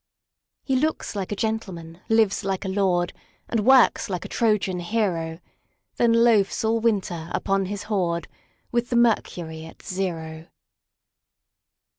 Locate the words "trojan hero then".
4.27-6.11